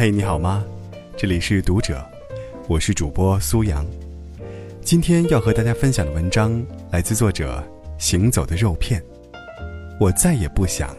[0.00, 0.64] 嘿，你好吗？
[1.16, 2.08] 这里是读者，
[2.68, 3.84] 我是主播苏阳。
[4.80, 7.60] 今天要和大家分享的文章来自作者
[7.98, 9.02] 行走的肉片。
[9.98, 10.96] 我再也不想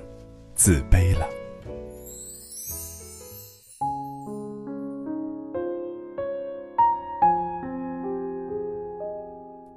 [0.54, 1.26] 自卑了。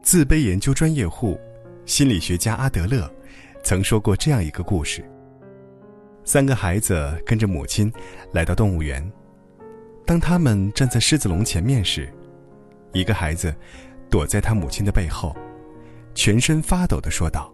[0.02, 1.38] 自卑研究专业户、
[1.86, 3.08] 心理学家阿德勒
[3.62, 5.04] 曾说过这样一个故事：
[6.24, 7.90] 三个孩子跟着母亲
[8.32, 9.02] 来到动物园，
[10.12, 12.06] 当他们站在狮子笼前面时，
[12.92, 13.56] 一个孩子
[14.10, 15.34] 躲在他母亲的背后，
[16.14, 17.50] 全身发抖的说道：“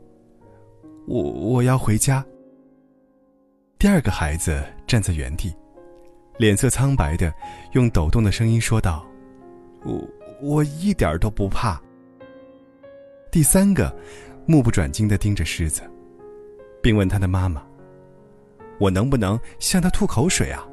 [1.07, 2.27] 我我要回家。”
[3.79, 5.55] 第二个孩子站在原地，
[6.37, 7.33] 脸色苍白的
[7.75, 9.07] 用抖动的声音说道
[9.87, 10.05] ：“我
[10.43, 11.81] 我一点都不怕。”
[13.31, 13.97] 第三个，
[14.47, 15.83] 目不转睛的盯着狮子，
[16.83, 17.65] 并问他的妈妈
[18.81, 20.67] ：“我能不能向他吐口水啊？”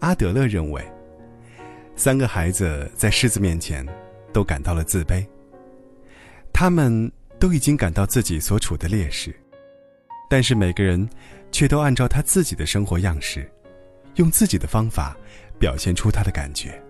[0.00, 0.82] 阿德勒认为，
[1.96, 3.86] 三个孩子在狮子面前
[4.32, 5.26] 都感到了自卑。
[6.52, 9.34] 他们都已经感到自己所处的劣势，
[10.28, 11.08] 但是每个人
[11.50, 13.50] 却都按照他自己的生活样式，
[14.16, 15.16] 用自己的方法
[15.58, 16.80] 表现出他的感觉。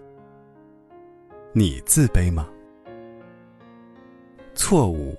[1.53, 2.49] 你自卑吗？
[4.55, 5.17] 错误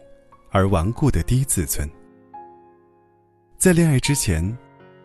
[0.51, 1.89] 而顽固的低自尊。
[3.57, 4.57] 在恋爱之前，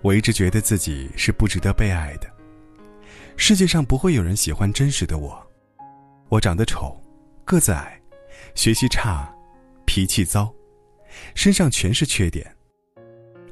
[0.02, 2.33] 我一直觉得自己是不值得被爱的。
[3.36, 5.40] 世界上不会有人喜欢真实的我。
[6.28, 6.96] 我长得丑，
[7.44, 8.00] 个子矮，
[8.54, 9.32] 学习差，
[9.84, 10.52] 脾气糟，
[11.34, 12.46] 身上全是缺点，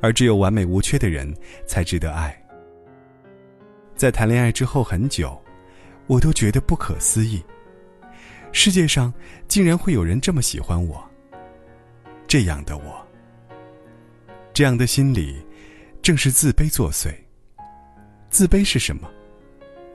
[0.00, 1.32] 而只有完美无缺的人
[1.66, 2.36] 才值得爱。
[3.94, 5.40] 在谈恋爱之后很久，
[6.06, 7.42] 我都觉得不可思议。
[8.50, 9.12] 世界上
[9.48, 11.02] 竟然会有人这么喜欢我。
[12.26, 13.06] 这样的我，
[14.54, 15.44] 这样的心理，
[16.00, 17.14] 正是自卑作祟。
[18.30, 19.10] 自卑是什么？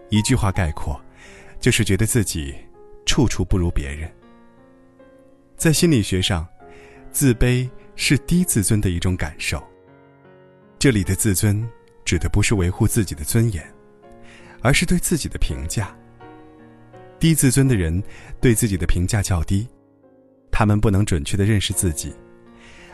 [0.10, 1.00] 一句话概括，
[1.60, 2.56] 就是觉得自己
[3.06, 4.12] 处处不如别人。
[5.56, 6.48] 在心理学上，
[7.12, 9.62] 自卑是低自尊的一种感受。
[10.80, 11.68] 这里的自尊，
[12.06, 13.66] 指的不是维护自己的尊严，
[14.62, 15.96] 而是对自己的评价。
[17.20, 18.02] 低自尊的人
[18.40, 19.68] 对自己的评价较低，
[20.52, 22.14] 他们不能准确的认识自己，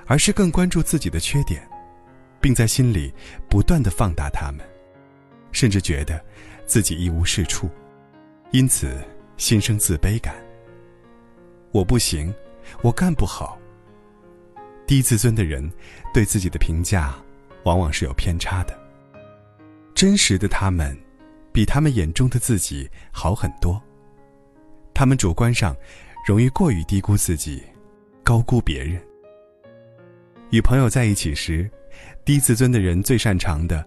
[0.06, 1.62] 而是更关注自己的缺点，
[2.40, 3.14] 并在心里
[3.50, 4.66] 不断的放大他们，
[5.54, 6.20] 甚至觉得
[6.66, 7.70] 自己一无是处，
[8.52, 9.02] 因此
[9.38, 10.36] 心生自卑感。
[11.72, 12.34] 我不行，
[12.82, 13.58] 我干不好。
[14.86, 15.72] 低自尊的人
[16.14, 17.16] 对自己的评价
[17.64, 18.78] 往往是有偏差的，
[19.96, 20.98] 真实的他们
[21.54, 23.82] 比他们眼中的自己好很多。
[24.94, 25.76] 他们主观上
[26.28, 27.64] 容易过于低估自己，
[28.24, 29.02] 高估别人。
[30.52, 31.70] 与朋友在一起时，
[32.24, 33.84] 低自尊的人最擅长的，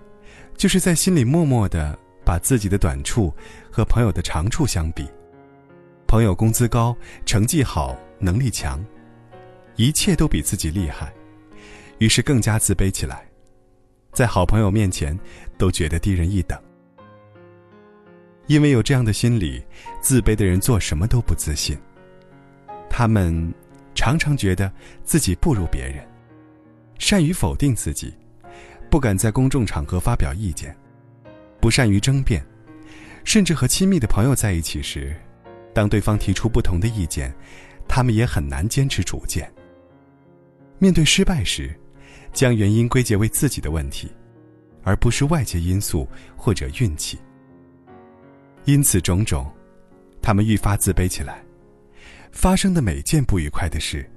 [0.56, 3.32] 就是在心里默默的把自己的短处
[3.70, 5.06] 和朋友的长处相比。
[6.06, 8.84] 朋友工资高、成绩好、能力强，
[9.74, 11.12] 一切都比自己厉害，
[11.98, 13.28] 于是更加自卑起来，
[14.12, 15.18] 在好朋友面前
[15.58, 16.58] 都觉得低人一等。
[18.46, 19.60] 因为有这样的心理，
[20.00, 21.76] 自卑的人做什么都不自信。
[22.88, 23.52] 他们
[23.92, 26.06] 常常觉得自己不如别人，
[26.98, 28.14] 善于否定自己，
[28.90, 30.76] 不敢在公众场合发表意见，
[31.60, 32.44] 不善于争辩，
[33.24, 35.14] 甚至和亲密的朋友在一起时，
[35.74, 37.34] 当对方提出不同的意见，
[37.88, 39.52] 他们也很难坚持主见。
[40.78, 41.74] 面对失败时，
[42.32, 44.10] 将原因归结为自己的问题，
[44.82, 47.18] 而不是外界因素或者运气。
[48.64, 49.50] 因此种种，
[50.20, 51.42] 他们愈发自卑起来。
[52.32, 54.08] 发生的每件不愉快的事，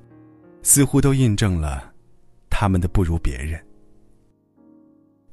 [0.61, 1.93] 似乎都印证了
[2.49, 3.63] 他们的不如别人。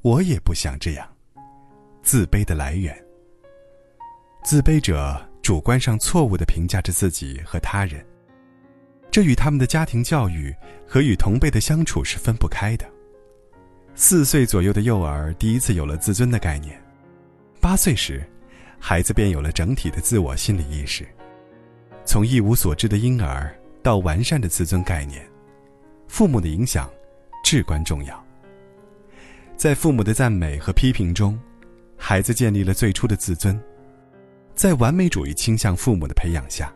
[0.07, 1.05] 我也不想这样。
[2.01, 2.97] 自卑的来源，
[4.41, 8.05] 自卑者主观上错误的评价着自己和他人，
[9.11, 10.55] 这与他们的家庭教育
[10.87, 12.85] 和与同辈的相处是分不开的。
[13.95, 16.81] 四岁左右的幼儿第一次有了自尊的概念，
[17.59, 18.25] 八岁时。
[18.79, 21.03] 孩子便有了整体的自我心理意识，
[22.05, 23.51] 从一无所知的婴儿
[23.81, 25.27] 到完善的自尊概念，
[26.07, 26.87] 父母的影响
[27.43, 28.26] 至关重要。
[29.57, 31.37] 在父母的赞美和批评中，
[31.97, 33.59] 孩子建立了最初的自尊。
[34.53, 36.71] 在完美主义倾向父母的培养下，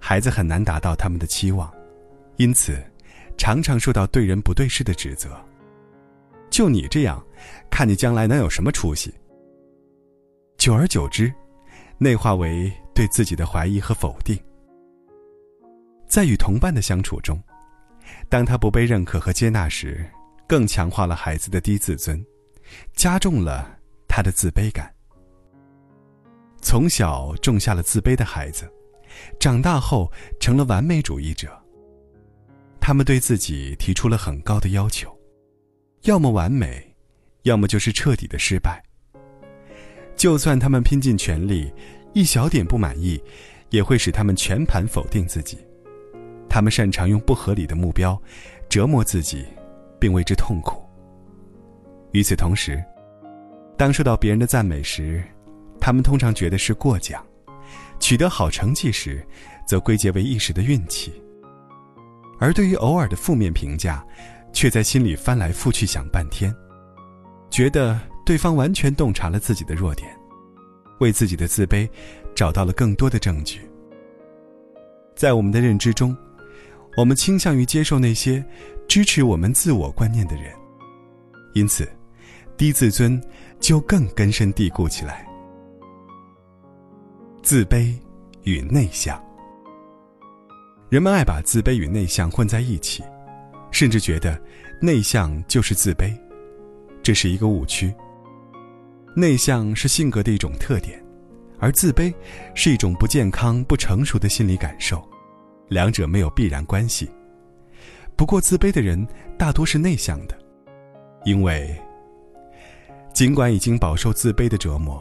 [0.00, 1.72] 孩子很难达到他们的期望，
[2.38, 2.76] 因此
[3.38, 5.30] 常常受到对人不对事的指责。
[6.50, 7.24] 就你这样，
[7.70, 9.14] 看你将来能有什么出息？
[10.58, 11.32] 久而久之，
[11.98, 14.36] 内化为对自己的怀疑和否定。
[16.08, 17.40] 在与同伴的相处中，
[18.28, 20.04] 当他不被认可和接纳时，
[20.46, 22.24] 更强化了孩子的低自尊，
[22.94, 24.92] 加重了他的自卑感。
[26.60, 28.70] 从小种下了自卑的孩子，
[29.40, 31.50] 长大后成了完美主义者。
[32.80, 35.16] 他们对自己提出了很高的要求，
[36.02, 36.94] 要么完美，
[37.42, 38.82] 要么就是彻底的失败。
[40.16, 41.72] 就算他们拼尽全力，
[42.12, 43.22] 一小点不满意，
[43.70, 45.58] 也会使他们全盘否定自己。
[46.48, 48.20] 他们擅长用不合理的目标
[48.68, 49.46] 折磨自己，
[50.02, 50.82] 并为之痛苦。
[52.10, 52.82] 与此同时，
[53.78, 55.22] 当受到别人的赞美时，
[55.78, 57.22] 他们通常觉得是过奖；
[58.00, 59.24] 取得好成绩时，
[59.64, 61.22] 则归结为一时的运气。
[62.40, 64.04] 而对于偶尔的负面评价，
[64.52, 66.52] 却在心里翻来覆去想半天，
[67.48, 67.96] 觉得
[68.26, 70.10] 对方完全洞察了自己的弱点，
[70.98, 71.88] 为自己的自卑
[72.34, 73.60] 找到了更多的证据。
[75.14, 76.16] 在我们的认知中，
[76.96, 78.44] 我们倾向于接受那些
[78.86, 80.52] 支持我们自我观念的人，
[81.54, 81.88] 因此。
[82.54, 83.20] 低自尊
[83.58, 85.26] 就更根深蒂固起来。
[87.42, 87.92] 自卑
[88.44, 89.20] 与内向，
[90.88, 93.02] 人们爱把自卑与内向混在一起，
[93.72, 94.40] 甚至觉得
[94.80, 96.16] 内向就是自卑，
[97.02, 97.92] 这是一个误区。
[99.16, 101.02] 内向是性格的一种特点，
[101.58, 102.14] 而自卑
[102.54, 105.02] 是一种不健康、不成熟的心理感受，
[105.72, 107.10] 两者没有必然关系。
[108.16, 110.38] 不过，自卑的人大多是内向的，
[111.24, 111.74] 因为。
[113.12, 115.00] 尽管已经饱受自卑的折磨，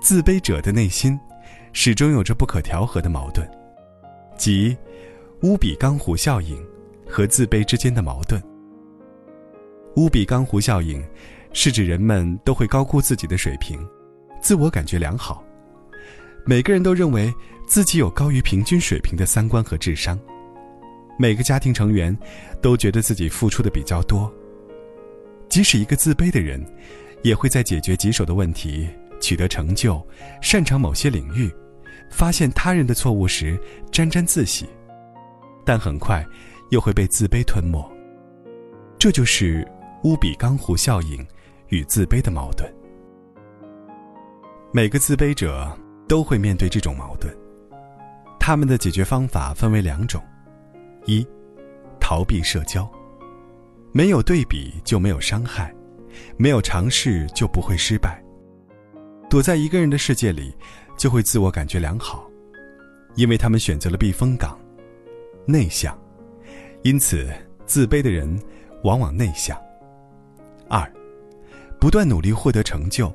[0.00, 1.20] 自卑者的内心
[1.74, 3.46] 始终有着不可调和的矛盾，
[4.34, 4.74] 即
[5.42, 6.56] 乌比冈湖效应
[7.06, 8.42] 和自卑之间的矛盾。
[9.96, 11.04] 乌比冈湖效应
[11.52, 13.78] 是指人们都会高估自己的水平，
[14.40, 15.44] 自我感觉良好，
[16.46, 17.30] 每个人都认为
[17.66, 20.18] 自己有高于平均水平的三观和智商，
[21.18, 22.16] 每个家庭成员
[22.60, 24.32] 都觉得自己付出的比较多，
[25.48, 26.64] 即使一个自卑的人。
[27.22, 28.86] 也会在解决棘手的问题、
[29.18, 30.06] 取得成就、
[30.42, 31.50] 擅长某些领域、
[32.10, 33.58] 发现他人的错误时
[33.90, 34.66] 沾沾自喜，
[35.64, 36.22] 但很快
[36.68, 37.82] 又会被自卑吞没。
[38.98, 39.66] 这就是
[40.02, 41.26] 乌比冈湖效应
[41.68, 42.70] 与自卑的矛盾。
[44.70, 45.74] 每个自卑者
[46.06, 47.34] 都会面对这种矛盾，
[48.46, 50.22] 他们的解决方法分为两种：
[51.06, 51.26] 一，
[51.98, 52.86] 逃避社交，
[53.90, 55.74] 没有对比就没有伤害。
[56.36, 58.22] 没有尝试就不会失败。
[59.30, 60.54] 躲在一个人的世界里，
[60.94, 62.30] 就会自我感觉良好，
[63.14, 64.60] 因为他们选择了避风港，
[65.46, 65.98] 内向，
[66.82, 67.26] 因此
[67.64, 68.38] 自卑的人
[68.82, 69.58] 往往内向。
[70.68, 70.86] 二，
[71.80, 73.10] 不断努力获得成就，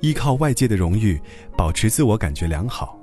[0.00, 1.18] 依靠外界的荣誉
[1.56, 2.98] 保持自我感觉良好。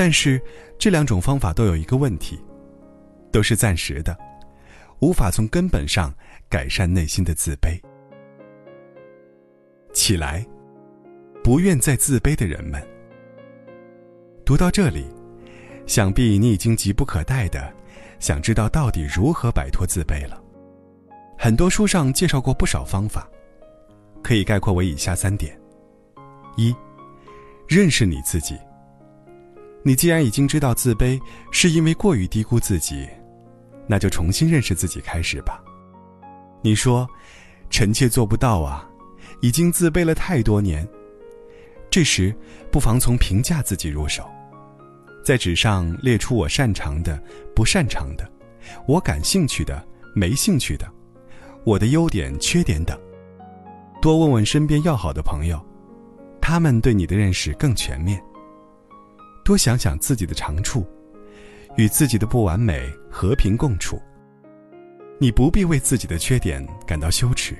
[0.00, 0.40] 但是
[0.78, 2.40] 这两种方法都有一个问题，
[3.30, 4.16] 都是暂时的，
[5.00, 6.10] 无法从根本上。
[6.48, 7.78] 改善内心的自卑。
[9.92, 10.44] 起来，
[11.44, 12.82] 不愿再自卑的人们。
[14.42, 15.06] 读到这里，
[15.86, 17.72] 想必你已经急不可待的
[18.18, 20.42] 想知道到底如何摆脱自卑了。
[21.38, 23.28] 很多书上介绍过不少方法，
[24.24, 25.56] 可以概括为以下三点：
[26.56, 26.74] 一，
[27.68, 28.58] 认识你自己。
[29.82, 31.18] 你既然已经知道自卑
[31.50, 33.08] 是因为过于低估自己，
[33.86, 35.62] 那就重新认识自己开始吧。
[36.62, 37.08] 你说
[37.70, 38.86] ：“臣妾做不到啊，
[39.40, 40.86] 已经自卑了太多年。”
[41.90, 42.34] 这时，
[42.70, 44.28] 不妨从评价自己入手，
[45.24, 47.20] 在纸上列出我擅长的、
[47.54, 48.30] 不擅长的，
[48.86, 49.82] 我感兴趣的、
[50.14, 50.86] 没兴趣的，
[51.64, 52.96] 我的优点、缺点等。
[54.00, 55.60] 多问问身边要好的朋友，
[56.40, 58.22] 他们对你的认识更全面。
[59.44, 60.86] 多想想自己的长处，
[61.76, 64.00] 与自己的不完美和平共处。
[65.18, 67.54] 你不必为自己的缺点感到羞耻，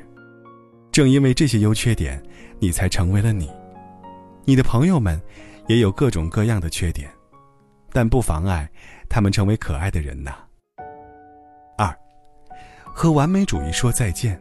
[0.90, 2.22] 正因为这些优缺点，
[2.58, 3.50] 你才成为了你。
[4.44, 5.20] 你的朋友们
[5.68, 7.10] 也有各种各样的缺点，
[7.92, 8.68] 但不妨碍
[9.08, 10.36] 他们成为可爱的人呐。
[11.76, 11.94] 二，
[12.84, 14.40] 和完美主义说再见。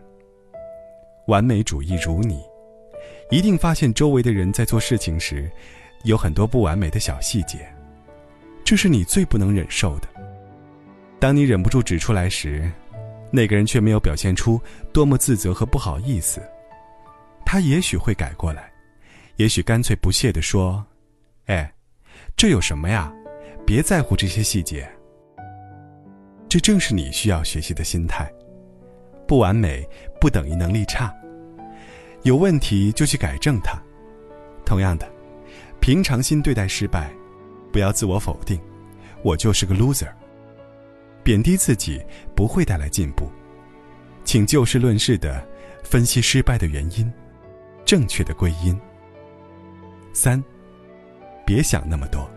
[1.28, 2.42] 完美主义如你，
[3.30, 5.52] 一定发现周围的人在做事情时，
[6.04, 7.68] 有很多不完美的小细节，
[8.64, 10.08] 这是你最不能忍受的。
[11.20, 12.72] 当你忍不住指出来时，
[13.32, 14.60] 那个人却没有表现出
[14.94, 16.42] 多么自责和不好意思，
[17.46, 18.72] 他也许会改过来，
[19.36, 20.86] 也许干脆不屑地说
[21.48, 21.72] ：“哎，
[22.38, 23.12] 这有什么呀？
[23.66, 24.90] 别在乎这些细节。”
[26.50, 28.28] 这正是你需要学习的心态。
[29.28, 29.88] 不完美
[30.20, 31.14] 不等于能力差，
[32.24, 33.80] 有问题就去改正它。
[34.66, 35.08] 同样的，
[35.80, 37.12] 平常心对待失败，
[37.72, 38.60] 不要自我否定，
[39.24, 40.10] 我就是个 loser。
[41.24, 42.02] 贬低自己
[42.36, 43.30] 不会带来进步，
[44.24, 45.46] 请就事论事的
[45.84, 47.12] 分析失败的原因，
[47.86, 48.80] 正确的归因。
[50.14, 50.44] 三，
[51.46, 52.30] 别想那么多。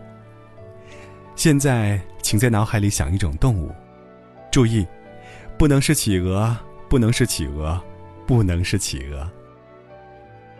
[1.35, 3.71] 现在，请在脑海里想一种动物，
[4.51, 4.85] 注意，
[5.57, 6.55] 不能是企鹅，
[6.87, 7.81] 不能是企鹅，
[8.27, 9.29] 不能是企鹅。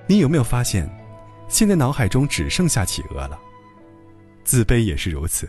[0.07, 0.89] 你有没有发现，
[1.53, 3.39] 现在脑海中只剩下企鹅了？
[4.43, 5.47] 自卑也是如此。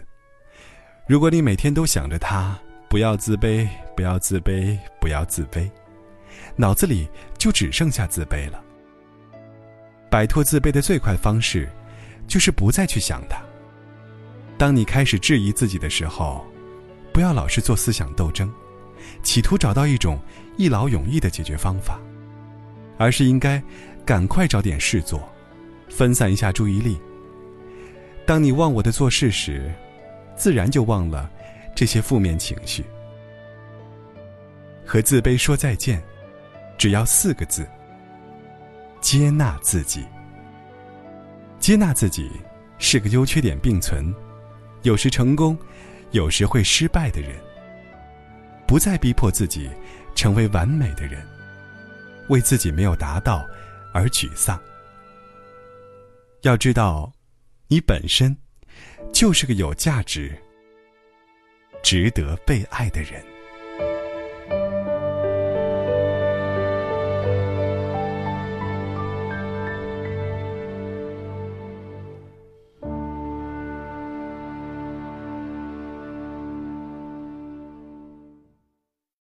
[1.09, 2.59] 如果你每天都想着它，
[2.91, 5.67] 不要自卑，不要自卑，不要自卑，
[6.57, 7.09] 脑子里
[7.39, 8.63] 就只剩下自卑了。
[10.11, 11.67] 摆脱自卑的最快方式，
[12.29, 13.41] 就是不再去想它。
[14.59, 16.47] 当你开始质疑自己的时候，
[17.15, 18.53] 不要老是做思想斗争，
[19.23, 20.19] 企图找到一种
[20.59, 21.99] 一劳永逸的解决方法，
[22.99, 23.63] 而是应该
[24.05, 25.27] 赶快找点事做，
[25.89, 26.99] 分散一下注意力。
[28.27, 29.71] 当你忘我的做事时，
[30.37, 31.31] 自然就忘了
[31.75, 32.85] 这些负面情绪。
[34.85, 36.03] 和自卑说再见，
[36.77, 37.67] 只要四个字：
[39.01, 40.05] 接纳自己。
[41.59, 42.31] 接纳自己
[42.79, 44.15] 是个优缺点并存。
[44.83, 45.57] 有时成功，
[46.11, 47.31] 有时会失败的人，
[48.67, 49.71] 不再逼迫自己
[50.15, 51.27] 成为完美的人，
[52.29, 53.47] 为自己没有达到
[53.93, 54.61] 而沮丧。
[56.45, 57.11] 要知道，
[57.69, 58.37] 你本身
[59.11, 60.39] 就是个有价值、
[61.83, 63.25] 值得被爱的人。